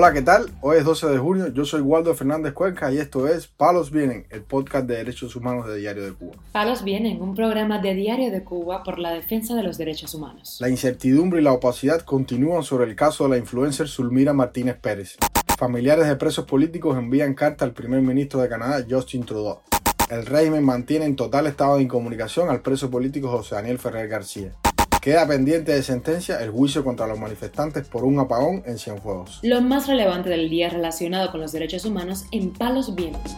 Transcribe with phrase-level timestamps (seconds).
[0.00, 0.48] Hola, ¿qué tal?
[0.60, 4.28] Hoy es 12 de junio, yo soy Waldo Fernández Cuenca y esto es Palos Vienen,
[4.30, 6.36] el podcast de derechos humanos de Diario de Cuba.
[6.52, 10.58] Palos Vienen, un programa de Diario de Cuba por la defensa de los derechos humanos.
[10.60, 15.16] La incertidumbre y la opacidad continúan sobre el caso de la influencer Zulmira Martínez Pérez.
[15.58, 19.62] Familiares de presos políticos envían carta al primer ministro de Canadá, Justin Trudeau.
[20.08, 24.52] El régimen mantiene en total estado de incomunicación al preso político José Daniel Ferrer García.
[25.08, 29.40] Queda pendiente de sentencia el juicio contra los manifestantes por un apagón en Cienfuegos.
[29.42, 33.34] Lo más relevante del día relacionado con los derechos humanos en Palos Vientos.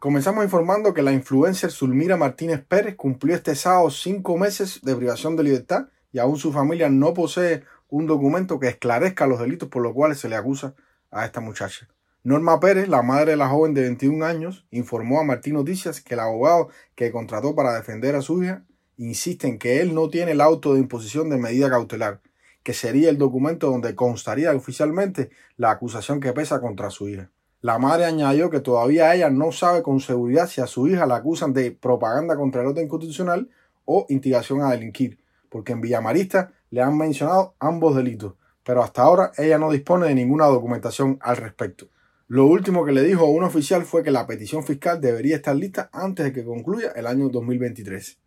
[0.00, 5.36] Comenzamos informando que la influencer Zulmira Martínez Pérez cumplió este sábado cinco meses de privación
[5.36, 9.80] de libertad y aún su familia no posee un documento que esclarezca los delitos por
[9.80, 10.74] los cuales se le acusa
[11.12, 11.86] a esta muchacha.
[12.24, 16.14] Norma Pérez, la madre de la joven de 21 años, informó a Martín Noticias que
[16.14, 18.64] el abogado que contrató para defender a su hija
[18.96, 22.20] insiste en que él no tiene el auto de imposición de medida cautelar,
[22.62, 27.30] que sería el documento donde constaría oficialmente la acusación que pesa contra su hija.
[27.60, 31.16] La madre añadió que todavía ella no sabe con seguridad si a su hija la
[31.16, 33.48] acusan de propaganda contra el orden constitucional
[33.84, 39.32] o instigación a delinquir, porque en Villamarista le han mencionado ambos delitos, pero hasta ahora
[39.38, 41.88] ella no dispone de ninguna documentación al respecto.
[42.28, 45.54] Lo último que le dijo a un oficial fue que la petición fiscal debería estar
[45.54, 48.18] lista antes de que concluya el año 2023.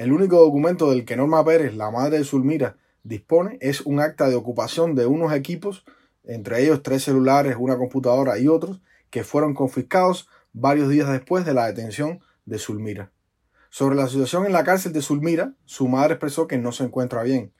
[0.00, 4.30] El único documento del que Norma Pérez, la madre de Zulmira, dispone es un acta
[4.30, 5.84] de ocupación de unos equipos,
[6.24, 11.52] entre ellos tres celulares, una computadora y otros, que fueron confiscados varios días después de
[11.52, 13.12] la detención de Zulmira.
[13.68, 17.22] Sobre la situación en la cárcel de Zulmira, su madre expresó que no se encuentra
[17.22, 17.52] bien.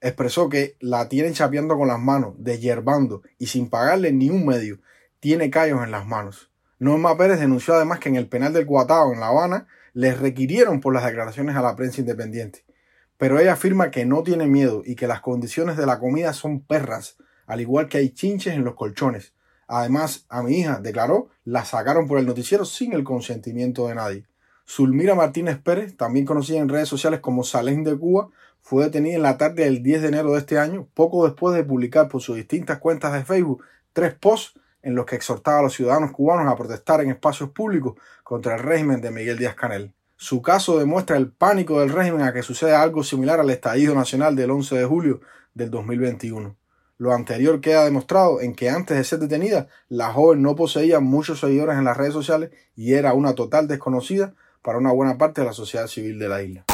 [0.00, 4.78] Expresó que la tienen chapeando con las manos, desyerbando y sin pagarle ni un medio,
[5.18, 6.52] tiene callos en las manos.
[6.78, 10.80] Norma Pérez denunció además que en el penal del Guatao, en La Habana, les requirieron
[10.80, 12.64] por las declaraciones a la prensa independiente.
[13.16, 16.60] Pero ella afirma que no tiene miedo y que las condiciones de la comida son
[16.60, 17.16] perras,
[17.46, 19.34] al igual que hay chinches en los colchones.
[19.66, 24.26] Además, a mi hija, declaró, la sacaron por el noticiero sin el consentimiento de nadie.
[24.68, 29.22] Zulmira Martínez Pérez, también conocida en redes sociales como Salén de Cuba, fue detenida en
[29.22, 32.36] la tarde del 10 de enero de este año, poco después de publicar por sus
[32.36, 36.56] distintas cuentas de Facebook tres posts en los que exhortaba a los ciudadanos cubanos a
[36.56, 39.92] protestar en espacios públicos contra el régimen de Miguel Díaz Canel.
[40.16, 44.36] Su caso demuestra el pánico del régimen a que suceda algo similar al estallido nacional
[44.36, 45.20] del 11 de julio
[45.54, 46.56] del 2021.
[46.98, 51.40] Lo anterior queda demostrado en que antes de ser detenida, la joven no poseía muchos
[51.40, 55.46] seguidores en las redes sociales y era una total desconocida para una buena parte de
[55.46, 56.66] la sociedad civil de la isla.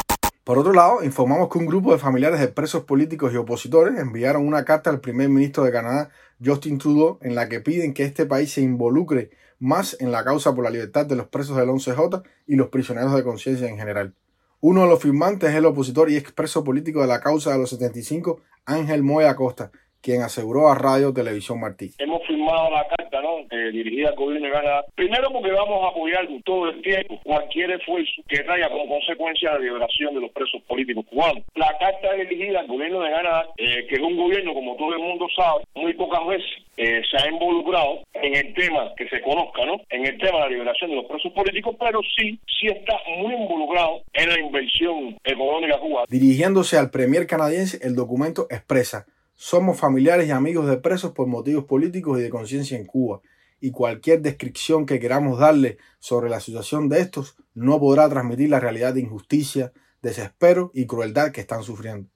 [0.47, 4.47] Por otro lado, informamos que un grupo de familiares de presos políticos y opositores enviaron
[4.47, 6.09] una carta al primer ministro de Canadá,
[6.41, 10.55] Justin Trudeau, en la que piden que este país se involucre más en la causa
[10.55, 14.13] por la libertad de los presos del 11J y los prisioneros de conciencia en general.
[14.61, 17.69] Uno de los firmantes es el opositor y expreso político de la causa de los
[17.71, 21.93] 75, Ángel Moya Acosta, quien aseguró a Radio Televisión Martí.
[21.97, 26.69] Hemos firmado la Eh, dirigida al gobierno de Canadá, primero porque vamos a apoyar todo
[26.69, 31.43] el tiempo cualquier esfuerzo que traiga como consecuencia la liberación de los presos políticos cubanos.
[31.55, 34.99] La carta dirigida al gobierno de Canadá, eh, que es un gobierno, como todo el
[34.99, 36.47] mundo sabe, muy pocas veces
[36.77, 39.81] eh, se ha involucrado en el tema que se conozca, ¿no?
[39.89, 43.33] En el tema de la liberación de los presos políticos, pero sí, sí está muy
[43.33, 46.05] involucrado en la inversión económica cubana.
[46.07, 49.07] Dirigiéndose al premier canadiense, el documento expresa
[49.37, 53.21] somos familiares y amigos de presos por motivos políticos y de conciencia en Cuba,
[53.61, 58.59] y cualquier descripción que queramos darle sobre la situación de estos no podrá transmitir la
[58.59, 62.09] realidad de injusticia, desespero y crueldad que están sufriendo.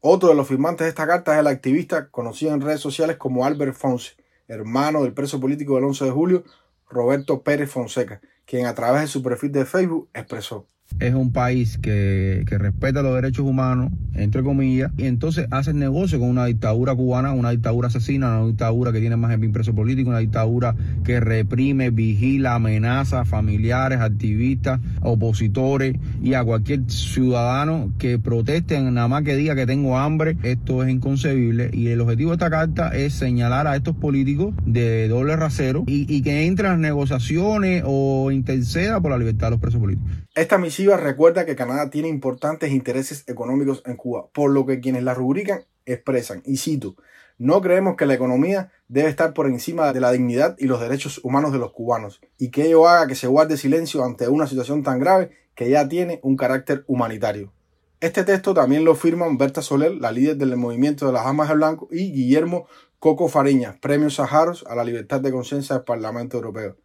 [0.00, 3.46] Otro de los firmantes de esta carta es el activista conocido en redes sociales como
[3.46, 4.12] Albert Fonse,
[4.46, 6.44] hermano del preso político del 11 de julio,
[6.88, 10.68] Roberto Pérez Fonseca, quien a través de su perfil de Facebook expresó
[11.00, 16.18] es un país que, que, respeta los derechos humanos, entre comillas, y entonces hacen negocio
[16.18, 20.10] con una dictadura cubana, una dictadura asesina, una dictadura que tiene más de preso político,
[20.10, 20.74] una dictadura
[21.04, 29.08] que reprime, vigila, amenaza a familiares, activistas, opositores y a cualquier ciudadano que proteste, nada
[29.08, 30.36] más que diga que tengo hambre.
[30.42, 35.08] Esto es inconcebible y el objetivo de esta carta es señalar a estos políticos de
[35.08, 39.80] doble rasero y, que entren en negociaciones o interceda por la libertad de los presos
[39.80, 40.25] políticos.
[40.36, 45.02] Esta misiva recuerda que Canadá tiene importantes intereses económicos en Cuba, por lo que quienes
[45.02, 46.94] la rubrican expresan, y cito,
[47.38, 51.22] no creemos que la economía debe estar por encima de la dignidad y los derechos
[51.24, 54.82] humanos de los cubanos, y que ello haga que se guarde silencio ante una situación
[54.82, 57.54] tan grave que ya tiene un carácter humanitario.
[58.00, 61.54] Este texto también lo firman Berta Soler, la líder del movimiento de las Amas de
[61.54, 62.66] Blanco, y Guillermo
[62.98, 66.76] Coco Fariña, premio Saharos a la libertad de conciencia del Parlamento Europeo.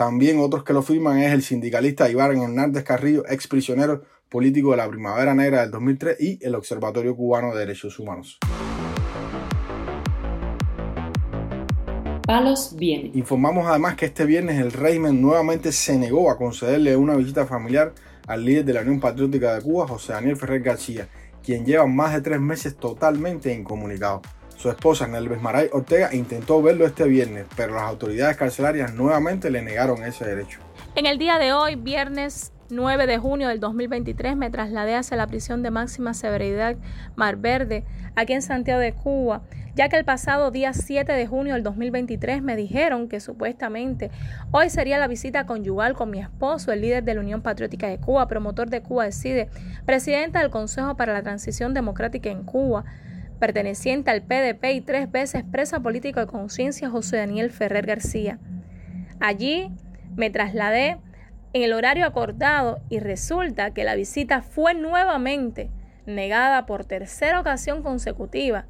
[0.00, 4.00] También otros que lo firman es el sindicalista Iván Hernández Carrillo, ex prisionero
[4.30, 8.38] político de la Primavera Negra del 2003 y el Observatorio Cubano de Derechos Humanos.
[12.26, 13.10] Palos viene.
[13.12, 17.92] Informamos además que este viernes el régimen nuevamente se negó a concederle una visita familiar
[18.26, 21.08] al líder de la Unión Patriótica de Cuba, José Daniel Ferrer García,
[21.42, 24.22] quien lleva más de tres meses totalmente incomunicado.
[24.60, 29.62] Su esposa, Nelves Maray Ortega, intentó verlo este viernes, pero las autoridades carcelarias nuevamente le
[29.62, 30.60] negaron ese derecho.
[30.96, 35.26] En el día de hoy, viernes 9 de junio del 2023 me trasladé hacia la
[35.28, 36.76] prisión de máxima severidad
[37.16, 37.84] Mar Verde,
[38.16, 39.40] aquí en Santiago de Cuba,
[39.76, 44.10] ya que el pasado día 7 de junio del 2023 me dijeron que supuestamente
[44.50, 47.96] hoy sería la visita conyugal con mi esposo, el líder de la Unión Patriótica de
[47.96, 49.48] Cuba, promotor de Cuba Decide,
[49.86, 52.84] presidenta del Consejo para la Transición Democrática en Cuba,
[53.40, 58.38] perteneciente al PDP y tres veces presa política de conciencia José Daniel Ferrer García.
[59.18, 59.72] Allí
[60.14, 60.98] me trasladé
[61.52, 65.70] en el horario acordado y resulta que la visita fue nuevamente
[66.06, 68.66] negada por tercera ocasión consecutiva,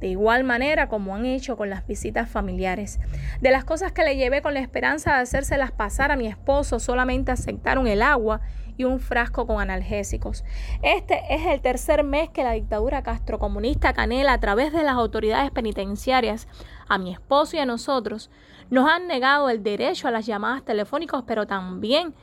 [0.00, 2.98] de igual manera como han hecho con las visitas familiares.
[3.40, 6.80] De las cosas que le llevé con la esperanza de hacérselas pasar a mi esposo,
[6.80, 8.40] solamente aceptaron el agua
[8.76, 10.44] y un frasco con analgésicos.
[10.82, 15.50] Este es el tercer mes que la dictadura castrocomunista canela a través de las autoridades
[15.50, 16.48] penitenciarias
[16.88, 18.30] a mi esposo y a nosotros
[18.70, 22.14] nos han negado el derecho a las llamadas telefónicas, pero también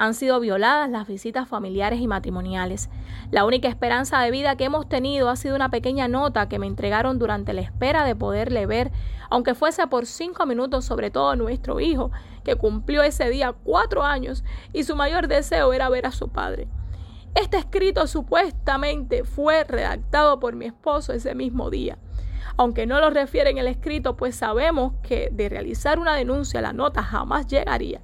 [0.00, 2.88] han sido violadas las visitas familiares y matrimoniales.
[3.30, 6.66] La única esperanza de vida que hemos tenido ha sido una pequeña nota que me
[6.66, 8.90] entregaron durante la espera de poderle ver,
[9.28, 12.10] aunque fuese por cinco minutos, sobre todo nuestro hijo,
[12.44, 14.42] que cumplió ese día cuatro años
[14.72, 16.66] y su mayor deseo era ver a su padre.
[17.34, 21.98] Este escrito supuestamente fue redactado por mi esposo ese mismo día.
[22.56, 26.72] Aunque no lo refiere en el escrito, pues sabemos que de realizar una denuncia la
[26.72, 28.00] nota jamás llegaría.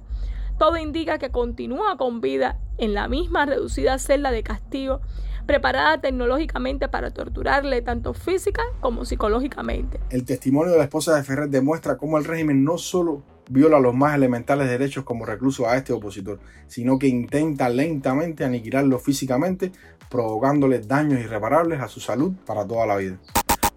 [0.57, 5.01] Todo indica que continúa con vida en la misma reducida celda de castigo,
[5.45, 9.99] preparada tecnológicamente para torturarle tanto física como psicológicamente.
[10.09, 13.93] El testimonio de la esposa de Ferrer demuestra cómo el régimen no solo viola los
[13.93, 19.71] más elementales derechos como recluso a este opositor, sino que intenta lentamente aniquilarlo físicamente,
[20.09, 23.19] provocándole daños irreparables a su salud para toda la vida.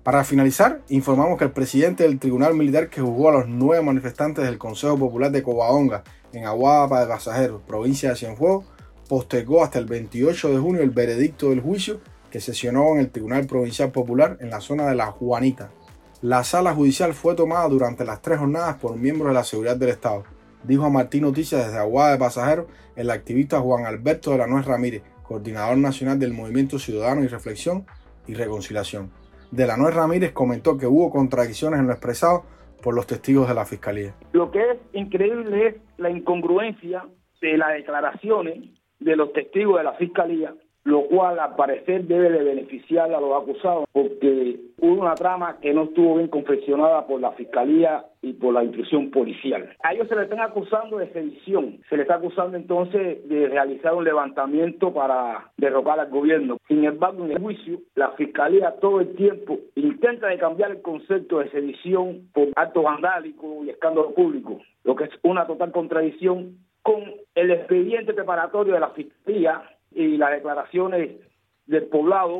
[0.03, 4.47] Para finalizar, informamos que el presidente del tribunal militar que juzgó a los nueve manifestantes
[4.47, 8.65] del Consejo Popular de Covadonga en Aguada de Pasajeros, provincia de Cienfuegos,
[9.11, 12.01] postergó hasta el 28 de junio el veredicto del juicio
[12.31, 15.71] que sesionó en el Tribunal Provincial Popular en la zona de La Juanita.
[16.23, 19.91] La sala judicial fue tomada durante las tres jornadas por miembros de la seguridad del
[19.91, 20.25] Estado,
[20.65, 24.65] dijo a Martín Noticias desde Aguada de Pasajeros el activista Juan Alberto de la Nuez
[24.65, 27.85] Ramírez, coordinador nacional del Movimiento Ciudadano y Reflexión
[28.27, 29.21] y Reconciliación
[29.51, 32.45] de la Nuez Ramírez comentó que hubo contradicciones en lo expresado
[32.83, 34.15] por los testigos de la Fiscalía.
[34.33, 37.05] Lo que es increíble es la incongruencia
[37.41, 38.59] de las declaraciones
[38.99, 40.55] de los testigos de la Fiscalía
[40.85, 45.75] lo cual al parecer debe de beneficiar a los acusados porque hubo una trama que
[45.75, 49.71] no estuvo bien confeccionada por la Fiscalía y por la institución policial.
[49.83, 53.95] A ellos se le están acusando de sedición, se le está acusando entonces de realizar
[53.95, 56.57] un levantamiento para derrocar al gobierno.
[56.67, 61.39] Sin embargo, en el juicio, la Fiscalía todo el tiempo intenta de cambiar el concepto
[61.39, 67.05] de sedición por acto vandálico y escándalo público, lo que es una total contradicción con
[67.35, 69.63] el expediente preparatorio de la Fiscalía
[70.03, 71.17] y las declaraciones
[71.67, 72.39] del poblado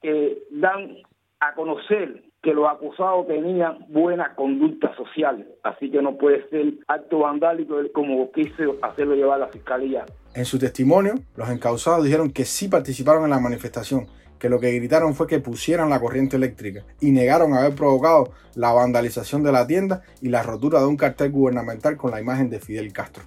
[0.00, 0.96] que dan
[1.40, 7.20] a conocer que los acusados tenían buena conducta social, así que no puede ser acto
[7.20, 10.04] vandálico como quiso hacerlo llevar la fiscalía.
[10.34, 14.06] En su testimonio, los encausados dijeron que sí participaron en la manifestación,
[14.40, 18.72] que lo que gritaron fue que pusieran la corriente eléctrica y negaron haber provocado la
[18.72, 22.58] vandalización de la tienda y la rotura de un cartel gubernamental con la imagen de
[22.58, 23.22] Fidel Castro.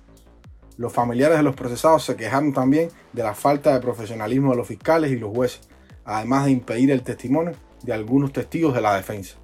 [0.78, 4.68] Los familiares de los procesados se quejaron también de la falta de profesionalismo de los
[4.68, 5.62] fiscales y los jueces,
[6.04, 7.54] además de impedir el testimonio
[7.84, 9.36] de algunos testigos de la defensa.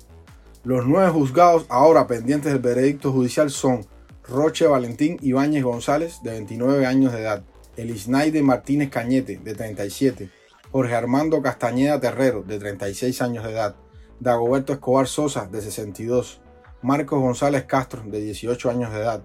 [0.64, 3.86] Los nueve juzgados ahora pendientes del veredicto judicial son
[4.28, 7.44] Roche Valentín Ibáñez González, de 29 años de edad,
[7.78, 10.30] Elisnaide Martínez Cañete, de 37,
[10.72, 13.76] Jorge Armando Castañeda Terrero, de 36 años de edad,
[14.20, 16.42] Dagoberto Escobar Sosa, de 62,
[16.82, 19.24] Marcos González Castro, de 18 años de edad,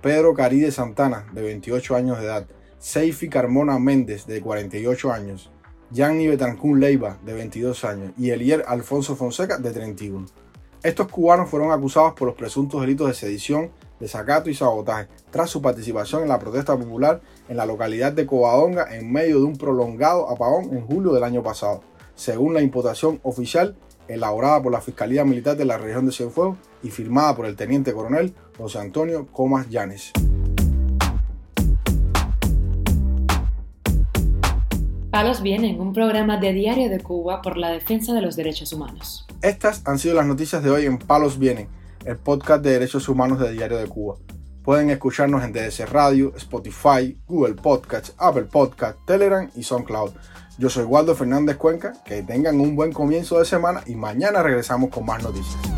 [0.00, 2.46] Pedro Caride Santana, de 28 años de edad,
[2.78, 5.50] Seifi Carmona Méndez, de 48 años,
[5.90, 10.26] Gianni Betancún Leiva, de 22 años, y Elier Alfonso Fonseca, de 31.
[10.84, 15.60] Estos cubanos fueron acusados por los presuntos delitos de sedición, desacato y sabotaje, tras su
[15.60, 20.30] participación en la protesta popular en la localidad de Covadonga en medio de un prolongado
[20.30, 21.82] apagón en julio del año pasado,
[22.14, 23.74] según la imputación oficial
[24.06, 27.92] elaborada por la Fiscalía Militar de la región de Cienfuegos y firmada por el teniente
[27.92, 30.10] coronel José Antonio Comas Llanes.
[35.12, 39.26] Palos Vienen, un programa de Diario de Cuba por la defensa de los derechos humanos.
[39.42, 41.68] Estas han sido las noticias de hoy en Palos Vienen.
[42.04, 44.16] el podcast de derechos humanos de Diario de Cuba.
[44.62, 50.12] Pueden escucharnos en DDC Radio, Spotify, Google Podcasts, Apple Podcasts, Telegram y SoundCloud.
[50.58, 54.90] Yo soy Waldo Fernández Cuenca, que tengan un buen comienzo de semana y mañana regresamos
[54.90, 55.77] con más noticias.